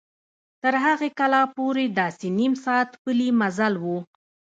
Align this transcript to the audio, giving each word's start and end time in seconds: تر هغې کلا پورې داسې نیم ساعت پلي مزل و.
تر 0.61 0.73
هغې 0.85 1.09
کلا 1.19 1.41
پورې 1.55 1.85
داسې 1.99 2.27
نیم 2.39 2.53
ساعت 2.65 2.89
پلي 3.01 3.29
مزل 3.39 3.73
و. 3.83 3.85